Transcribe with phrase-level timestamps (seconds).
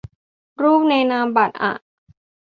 [0.61, 1.73] รูปในนามบัตรอ่ะ